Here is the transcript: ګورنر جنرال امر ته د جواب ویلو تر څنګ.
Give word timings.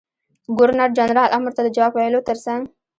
ګورنر 0.57 0.89
جنرال 0.97 1.29
امر 1.37 1.51
ته 1.55 1.61
د 1.63 1.67
جواب 1.75 1.93
ویلو 1.93 2.25
تر 2.27 2.37
څنګ. 2.45 2.61